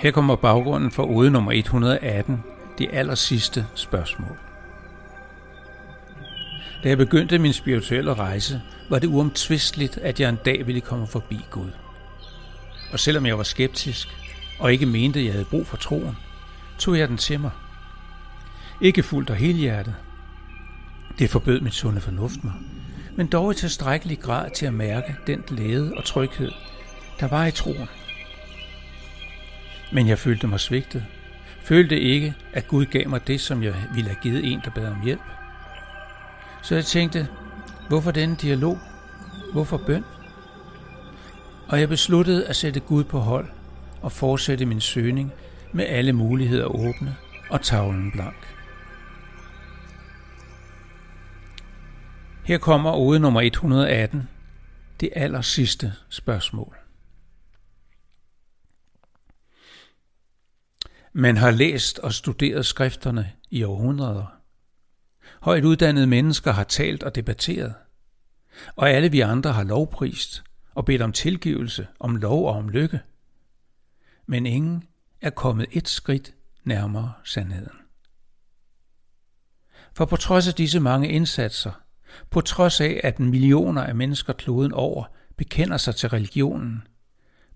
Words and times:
Her 0.00 0.10
kommer 0.10 0.36
baggrunden 0.36 0.90
for 0.90 1.04
ode 1.04 1.30
nummer 1.30 1.52
118, 1.52 2.44
det 2.78 2.88
aller 2.92 3.14
sidste 3.14 3.66
spørgsmål. 3.74 4.36
Da 6.82 6.88
jeg 6.88 6.98
begyndte 6.98 7.38
min 7.38 7.52
spirituelle 7.52 8.14
rejse, 8.14 8.62
var 8.88 8.98
det 8.98 9.06
uomtvisteligt, 9.06 9.98
at 9.98 10.20
jeg 10.20 10.28
en 10.28 10.38
dag 10.44 10.66
ville 10.66 10.80
komme 10.80 11.06
forbi 11.06 11.38
Gud. 11.50 11.70
Og 12.92 13.00
selvom 13.00 13.26
jeg 13.26 13.38
var 13.38 13.44
skeptisk, 13.44 14.08
og 14.58 14.72
ikke 14.72 14.86
mente, 14.86 15.18
at 15.18 15.24
jeg 15.24 15.32
havde 15.32 15.44
brug 15.44 15.66
for 15.66 15.76
troen, 15.76 16.16
tog 16.78 16.98
jeg 16.98 17.08
den 17.08 17.16
til 17.16 17.40
mig. 17.40 17.50
Ikke 18.80 19.02
fuldt 19.02 19.30
og 19.30 19.36
helhjertet. 19.36 19.94
Det 21.18 21.30
forbød 21.30 21.60
mit 21.60 21.74
sunde 21.74 22.00
fornuft 22.00 22.44
mig, 22.44 22.54
men 23.16 23.26
dog 23.26 23.52
i 23.52 23.54
tilstrækkelig 23.54 24.20
grad 24.20 24.50
til 24.50 24.66
at 24.66 24.74
mærke 24.74 25.16
den 25.26 25.42
glæde 25.46 25.92
og 25.96 26.04
tryghed, 26.04 26.50
der 27.20 27.28
var 27.28 27.46
i 27.46 27.50
troen. 27.50 27.88
Men 29.92 30.08
jeg 30.08 30.18
følte 30.18 30.46
mig 30.46 30.60
svigtet. 30.60 31.04
Følte 31.62 32.00
ikke, 32.00 32.34
at 32.52 32.68
Gud 32.68 32.84
gav 32.84 33.08
mig 33.08 33.26
det, 33.26 33.40
som 33.40 33.62
jeg 33.62 33.74
ville 33.94 34.10
have 34.10 34.20
givet 34.22 34.52
en, 34.52 34.60
der 34.64 34.70
bad 34.70 34.86
om 34.86 35.04
hjælp. 35.04 35.22
Så 36.62 36.74
jeg 36.74 36.84
tænkte, 36.84 37.28
hvorfor 37.88 38.10
denne 38.10 38.36
dialog? 38.36 38.78
Hvorfor 39.52 39.76
bøn? 39.76 40.04
Og 41.68 41.80
jeg 41.80 41.88
besluttede 41.88 42.46
at 42.46 42.56
sætte 42.56 42.80
Gud 42.80 43.04
på 43.04 43.18
hold 43.18 43.48
og 44.02 44.12
fortsætte 44.12 44.66
min 44.66 44.80
søgning 44.80 45.32
med 45.72 45.84
alle 45.88 46.12
muligheder 46.12 46.64
åbne 46.64 47.16
og 47.50 47.62
tavlen 47.62 48.10
blank. 48.12 48.59
Her 52.44 52.58
kommer 52.58 52.92
ode 52.92 53.18
nummer 53.18 53.40
118, 53.40 54.28
det 55.00 55.10
aller 55.12 55.40
sidste 55.40 55.92
spørgsmål. 56.08 56.76
Man 61.12 61.36
har 61.36 61.50
læst 61.50 61.98
og 61.98 62.12
studeret 62.12 62.66
skrifterne 62.66 63.32
i 63.50 63.62
århundreder. 63.62 64.40
Højt 65.40 65.64
uddannede 65.64 66.06
mennesker 66.06 66.52
har 66.52 66.64
talt 66.64 67.02
og 67.02 67.14
debatteret. 67.14 67.74
Og 68.76 68.90
alle 68.90 69.10
vi 69.10 69.20
andre 69.20 69.52
har 69.52 69.64
lovprist 69.64 70.44
og 70.74 70.84
bedt 70.84 71.02
om 71.02 71.12
tilgivelse, 71.12 71.86
om 72.00 72.16
lov 72.16 72.46
og 72.46 72.54
om 72.54 72.68
lykke. 72.68 73.00
Men 74.26 74.46
ingen 74.46 74.84
er 75.20 75.30
kommet 75.30 75.66
et 75.70 75.88
skridt 75.88 76.34
nærmere 76.64 77.12
sandheden. 77.24 77.76
For 79.92 80.04
på 80.04 80.16
trods 80.16 80.48
af 80.48 80.54
disse 80.54 80.80
mange 80.80 81.08
indsatser, 81.08 81.72
på 82.30 82.40
trods 82.40 82.80
af 82.80 83.00
at 83.04 83.20
millioner 83.20 83.82
af 83.82 83.94
mennesker 83.94 84.32
kloden 84.32 84.72
over 84.72 85.04
bekender 85.36 85.76
sig 85.76 85.96
til 85.96 86.08
religionen, 86.08 86.82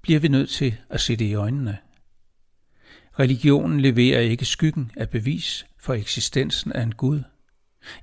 bliver 0.02 0.20
vi 0.20 0.28
nødt 0.28 0.50
til 0.50 0.76
at 0.90 1.00
se 1.00 1.16
det 1.16 1.24
i 1.24 1.34
øjnene. 1.34 1.78
Religionen 3.18 3.80
leverer 3.80 4.20
ikke 4.20 4.44
skyggen 4.44 4.90
af 4.96 5.10
bevis 5.10 5.66
for 5.78 5.94
eksistensen 5.94 6.72
af 6.72 6.82
en 6.82 6.94
Gud. 6.94 7.22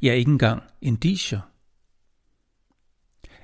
Ja, 0.02 0.14
ikke 0.14 0.32
engang 0.32 0.64
indicier. 0.82 1.40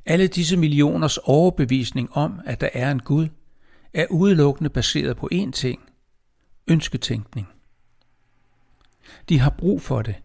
Alle 0.06 0.28
disse 0.28 0.58
millioners 0.58 1.18
overbevisning 1.18 2.14
om, 2.14 2.40
at 2.46 2.62
der 2.62 2.70
er 2.74 2.92
en 2.92 3.00
Gud, 3.00 3.28
er 3.94 4.06
udelukkende 4.10 4.70
baseret 4.70 5.18
på 5.18 5.30
én 5.34 5.52
ting– 5.52 5.82
ønsketænkning. 6.68 7.48
De 9.30 9.40
har 9.40 9.50
brug 9.50 9.82
for 9.82 10.02
det. 10.02 10.16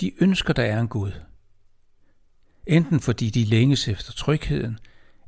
De 0.00 0.22
ønsker, 0.22 0.52
der 0.52 0.64
er 0.64 0.80
en 0.80 0.88
Gud. 0.88 1.12
Enten 2.66 3.00
fordi 3.00 3.30
de 3.30 3.44
længes 3.44 3.88
efter 3.88 4.12
trygheden, 4.12 4.78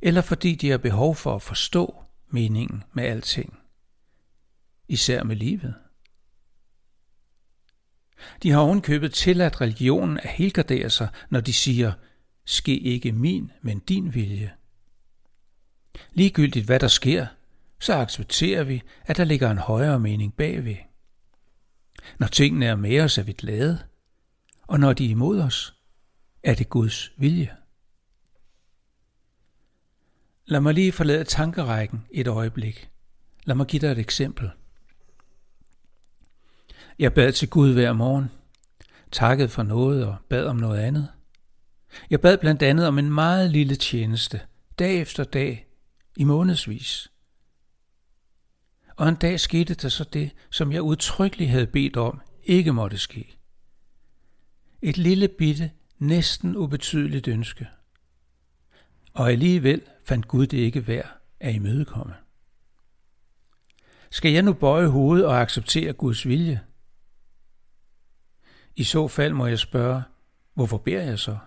eller 0.01 0.21
fordi 0.21 0.55
de 0.55 0.69
har 0.69 0.77
behov 0.77 1.15
for 1.15 1.35
at 1.35 1.41
forstå 1.41 2.03
meningen 2.29 2.83
med 2.93 3.03
alting 3.03 3.57
især 4.87 5.23
med 5.23 5.35
livet. 5.35 5.75
De 8.43 8.51
har 8.51 8.59
ovenkøbet 8.59 9.13
tilladt 9.13 9.61
religionen 9.61 10.17
at 10.17 10.29
helgardere 10.29 10.89
sig, 10.89 11.07
når 11.29 11.41
de 11.41 11.53
siger, 11.53 11.93
ske 12.45 12.79
ikke 12.79 13.11
min, 13.11 13.51
men 13.61 13.79
din 13.79 14.13
vilje. 14.13 14.53
Ligegyldigt 16.13 16.65
hvad 16.65 16.79
der 16.79 16.87
sker, 16.87 17.27
så 17.79 17.93
accepterer 17.93 18.63
vi, 18.63 18.81
at 19.05 19.17
der 19.17 19.23
ligger 19.23 19.51
en 19.51 19.57
højere 19.57 19.99
mening 19.99 20.33
bagved. 20.33 20.75
Når 22.19 22.27
tingene 22.27 22.65
er 22.65 22.75
med 22.75 22.99
os, 22.99 23.17
er 23.17 23.23
vi 23.23 23.33
glade, 23.33 23.79
og 24.67 24.79
når 24.79 24.93
de 24.93 25.05
er 25.05 25.09
imod 25.09 25.41
os, 25.41 25.76
er 26.47 26.55
det 26.55 26.69
Guds 26.69 27.11
vilje. 27.17 27.55
Lad 30.45 30.59
mig 30.59 30.73
lige 30.73 30.91
forlade 30.91 31.23
tankerækken 31.23 32.05
et 32.11 32.27
øjeblik. 32.27 32.89
Lad 33.45 33.55
mig 33.55 33.67
give 33.67 33.79
dig 33.79 33.91
et 33.91 33.99
eksempel. 33.99 34.51
Jeg 36.99 37.13
bad 37.13 37.31
til 37.31 37.49
Gud 37.49 37.73
hver 37.73 37.93
morgen, 37.93 38.31
takkede 39.11 39.49
for 39.49 39.63
noget 39.63 40.05
og 40.05 40.17
bad 40.29 40.45
om 40.45 40.55
noget 40.55 40.79
andet. 40.79 41.07
Jeg 42.09 42.21
bad 42.21 42.37
blandt 42.37 42.63
andet 42.63 42.87
om 42.87 42.99
en 42.99 43.09
meget 43.11 43.51
lille 43.51 43.75
tjeneste, 43.75 44.41
dag 44.79 45.01
efter 45.01 45.23
dag, 45.23 45.67
i 46.17 46.23
månedsvis. 46.23 47.11
Og 48.95 49.09
en 49.09 49.15
dag 49.15 49.39
skete 49.39 49.73
der 49.73 49.89
så 49.89 50.03
det, 50.03 50.31
som 50.51 50.71
jeg 50.71 50.81
udtrykkeligt 50.81 51.49
havde 51.49 51.67
bedt 51.67 51.97
om, 51.97 52.21
ikke 52.43 52.73
måtte 52.73 52.97
ske. 52.97 53.37
Et 54.81 54.97
lille 54.97 55.27
bitte, 55.27 55.71
næsten 55.99 56.55
ubetydeligt 56.55 57.27
ønske. 57.27 57.67
Og 59.13 59.31
alligevel 59.31 59.81
fandt 60.05 60.27
Gud 60.27 60.47
det 60.47 60.57
ikke 60.57 60.87
værd 60.87 61.17
at 61.39 61.55
imødekomme. 61.55 62.13
Skal 64.09 64.31
jeg 64.31 64.41
nu 64.41 64.53
bøje 64.53 64.87
hovedet 64.87 65.25
og 65.25 65.41
acceptere 65.41 65.93
Guds 65.93 66.27
vilje? 66.27 66.61
I 68.75 68.83
så 68.83 69.07
fald 69.07 69.33
må 69.33 69.47
jeg 69.47 69.59
spørge, 69.59 70.03
hvorfor 70.53 70.77
beder 70.77 71.03
jeg 71.03 71.19
så? 71.19 71.37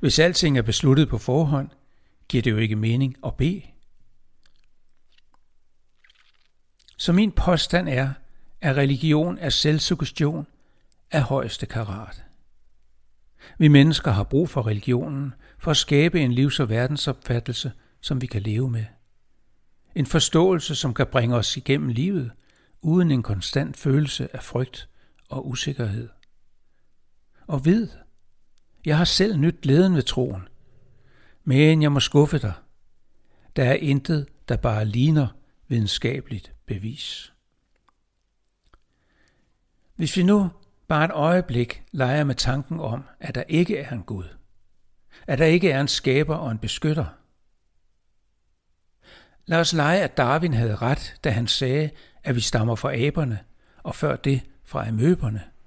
Hvis 0.00 0.18
alting 0.18 0.58
er 0.58 0.62
besluttet 0.62 1.08
på 1.08 1.18
forhånd, 1.18 1.70
giver 2.28 2.42
det 2.42 2.50
jo 2.50 2.56
ikke 2.56 2.76
mening 2.76 3.16
at 3.26 3.36
bede. 3.36 3.62
Så 6.96 7.12
min 7.12 7.32
påstand 7.32 7.88
er, 7.88 8.12
at 8.60 8.76
religion 8.76 9.38
er 9.38 9.48
selvsuggestion 9.48 10.46
af 11.10 11.22
højeste 11.22 11.66
karat. 11.66 12.24
Vi 13.58 13.68
mennesker 13.68 14.10
har 14.10 14.24
brug 14.24 14.48
for 14.48 14.66
religionen 14.66 15.34
for 15.58 15.70
at 15.70 15.76
skabe 15.76 16.20
en 16.20 16.32
livs- 16.32 16.60
og 16.60 16.68
verdensopfattelse, 16.68 17.72
som 18.00 18.20
vi 18.20 18.26
kan 18.26 18.42
leve 18.42 18.70
med. 18.70 18.84
En 19.94 20.06
forståelse, 20.06 20.74
som 20.74 20.94
kan 20.94 21.06
bringe 21.06 21.36
os 21.36 21.56
igennem 21.56 21.88
livet, 21.88 22.30
uden 22.80 23.10
en 23.10 23.22
konstant 23.22 23.76
følelse 23.76 24.36
af 24.36 24.42
frygt 24.42 24.88
og 25.28 25.48
usikkerhed 25.48 26.08
og 27.48 27.64
ved, 27.64 27.88
jeg 28.84 28.98
har 28.98 29.04
selv 29.04 29.38
nyt 29.38 29.60
glæden 29.60 29.94
ved 29.94 30.02
troen. 30.02 30.48
Men 31.44 31.82
jeg 31.82 31.92
må 31.92 32.00
skuffe 32.00 32.38
dig. 32.38 32.52
Der 33.56 33.64
er 33.64 33.74
intet, 33.74 34.26
der 34.48 34.56
bare 34.56 34.84
ligner 34.84 35.28
videnskabeligt 35.68 36.52
bevis. 36.66 37.32
Hvis 39.96 40.16
vi 40.16 40.22
nu 40.22 40.50
bare 40.88 41.04
et 41.04 41.10
øjeblik 41.10 41.82
leger 41.92 42.24
med 42.24 42.34
tanken 42.34 42.80
om, 42.80 43.04
at 43.20 43.34
der 43.34 43.42
ikke 43.42 43.78
er 43.78 43.90
en 43.90 44.02
Gud, 44.02 44.24
at 45.26 45.38
der 45.38 45.44
ikke 45.44 45.70
er 45.70 45.80
en 45.80 45.88
skaber 45.88 46.36
og 46.36 46.50
en 46.50 46.58
beskytter. 46.58 47.06
Lad 49.46 49.60
os 49.60 49.72
lege, 49.72 50.00
at 50.00 50.16
Darwin 50.16 50.54
havde 50.54 50.76
ret, 50.76 51.16
da 51.24 51.30
han 51.30 51.46
sagde, 51.46 51.90
at 52.24 52.34
vi 52.34 52.40
stammer 52.40 52.74
fra 52.74 52.96
aberne, 52.96 53.38
og 53.82 53.94
før 53.94 54.16
det 54.16 54.42
fra 54.64 54.88
amøberne– 54.88 55.44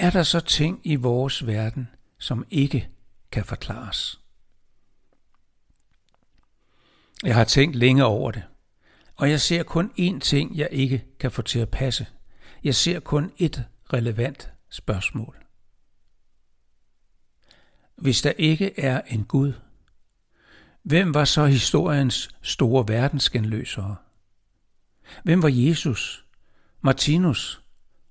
er 0.00 0.10
der 0.10 0.22
så 0.22 0.40
ting 0.40 0.80
i 0.84 0.94
vores 0.94 1.46
verden, 1.46 1.88
som 2.18 2.46
ikke 2.50 2.88
kan 3.32 3.44
forklares? 3.44 4.20
Jeg 7.24 7.34
har 7.34 7.44
tænkt 7.44 7.76
længe 7.76 8.04
over 8.04 8.30
det, 8.30 8.42
og 9.16 9.30
jeg 9.30 9.40
ser 9.40 9.62
kun 9.62 9.92
én 9.98 10.18
ting, 10.20 10.56
jeg 10.56 10.68
ikke 10.70 11.04
kan 11.18 11.30
få 11.30 11.42
til 11.42 11.58
at 11.58 11.70
passe. 11.70 12.06
Jeg 12.64 12.74
ser 12.74 13.00
kun 13.00 13.32
et 13.38 13.64
relevant 13.92 14.52
spørgsmål. 14.70 15.36
Hvis 17.96 18.22
der 18.22 18.32
ikke 18.38 18.80
er 18.80 19.00
en 19.00 19.24
Gud, 19.24 19.52
hvem 20.82 21.14
var 21.14 21.24
så 21.24 21.46
historiens 21.46 22.28
store 22.42 22.88
verdensgenløsere? 22.88 23.96
Hvem 25.24 25.42
var 25.42 25.48
Jesus, 25.52 26.24
Martinus, 26.80 27.62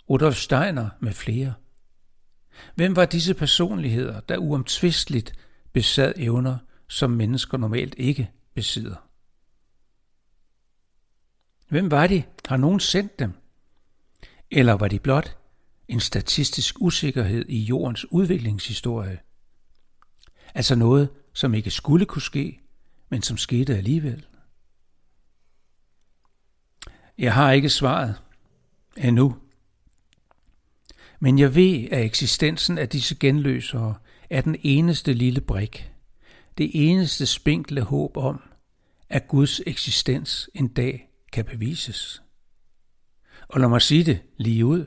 Rudolf 0.10 0.36
Steiner 0.36 0.90
med 1.00 1.14
flere? 1.14 1.54
Hvem 2.76 2.96
var 2.96 3.06
disse 3.06 3.34
personligheder, 3.34 4.20
der 4.20 4.38
uomtvisteligt 4.38 5.34
besad 5.74 6.14
evner, 6.18 6.58
som 6.88 7.12
mennesker 7.12 7.58
normalt 7.58 7.96
ikke 7.98 8.32
besidder? 8.54 9.10
Hvem 11.68 11.92
var 11.92 12.08
de? 12.08 12.24
Har 12.46 12.58
nogen 12.58 12.80
sendt 12.80 13.20
dem? 13.20 13.39
Eller 14.52 14.74
var 14.74 14.88
de 14.88 15.00
blot 15.00 15.38
en 15.88 16.00
statistisk 16.00 16.76
usikkerhed 16.82 17.46
i 17.48 17.60
jordens 17.60 18.12
udviklingshistorie. 18.12 19.20
Altså 20.54 20.76
noget, 20.76 21.10
som 21.34 21.54
ikke 21.54 21.72
skulle 21.72 22.06
kunne 22.06 22.22
ske, 22.22 22.60
men 23.10 23.22
som 23.22 23.38
skete 23.38 23.78
alligevel. 23.78 24.26
Jeg 27.18 27.34
har 27.34 27.52
ikke 27.52 27.70
svaret 27.70 28.16
endnu. 28.98 29.36
Men 31.20 31.40
jeg 31.40 31.56
ved, 31.56 31.88
at 31.92 32.06
eksistensen 32.06 32.78
af 32.78 32.90
disse 32.90 33.16
genløsere 33.16 33.96
er 34.30 34.42
den 34.42 34.56
eneste 34.64 35.14
lille 35.14 35.42
brik, 35.42 35.92
det 36.58 36.72
eneste 36.74 37.26
spinkle 37.26 37.82
håb 37.82 38.18
om, 38.18 38.42
at 39.10 39.28
Guds 39.28 39.62
eksistens 39.68 40.50
en 40.54 40.68
dag 40.68 41.10
kan 41.34 41.46
bevises. 41.46 42.22
Og 43.50 43.60
lad 43.60 43.70
mig 43.70 43.82
sige 43.82 44.04
det 44.04 44.22
lige 44.38 44.66
ud. 44.66 44.86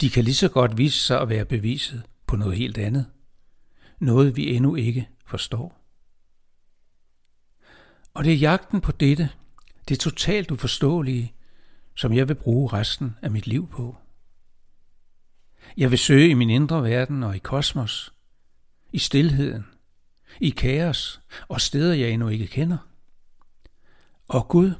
De 0.00 0.10
kan 0.10 0.24
lige 0.24 0.34
så 0.34 0.48
godt 0.48 0.78
vise 0.78 1.00
sig 1.00 1.20
at 1.20 1.28
være 1.28 1.44
beviset 1.44 2.02
på 2.26 2.36
noget 2.36 2.56
helt 2.56 2.78
andet. 2.78 3.06
Noget 3.98 4.36
vi 4.36 4.54
endnu 4.54 4.74
ikke 4.74 5.08
forstår. 5.26 5.78
Og 8.14 8.24
det 8.24 8.32
er 8.32 8.36
jagten 8.36 8.80
på 8.80 8.92
dette, 8.92 9.30
det 9.88 10.00
totalt 10.00 10.50
uforståelige, 10.50 11.34
som 11.94 12.12
jeg 12.12 12.28
vil 12.28 12.34
bruge 12.34 12.72
resten 12.72 13.16
af 13.22 13.30
mit 13.30 13.46
liv 13.46 13.68
på. 13.68 13.96
Jeg 15.76 15.90
vil 15.90 15.98
søge 15.98 16.28
i 16.28 16.34
min 16.34 16.50
indre 16.50 16.82
verden 16.82 17.22
og 17.22 17.36
i 17.36 17.38
kosmos, 17.38 18.14
i 18.92 18.98
stilheden, 18.98 19.66
i 20.40 20.50
kaos 20.50 21.20
og 21.48 21.60
steder, 21.60 21.94
jeg 21.94 22.10
endnu 22.10 22.28
ikke 22.28 22.46
kender. 22.46 22.78
Og 24.28 24.48
Gud, 24.48 24.72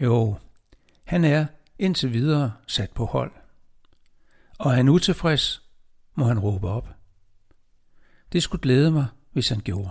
jo, 0.00 0.38
han 1.12 1.24
er 1.24 1.46
indtil 1.78 2.12
videre 2.12 2.52
sat 2.66 2.90
på 2.90 3.04
hold. 3.04 3.32
Og 4.58 4.70
er 4.70 4.74
han 4.74 4.88
utilfreds, 4.88 5.62
må 6.14 6.24
han 6.24 6.38
råbe 6.38 6.68
op. 6.68 6.88
Det 8.32 8.42
skulle 8.42 8.62
glæde 8.62 8.90
mig, 8.90 9.06
hvis 9.32 9.48
han 9.48 9.60
gjorde. 9.60 9.90